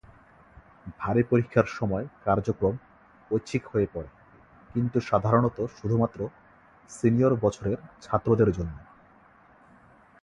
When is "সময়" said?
1.69-2.05